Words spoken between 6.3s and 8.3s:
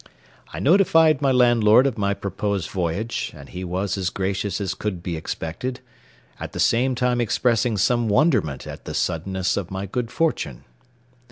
at the same time expressing some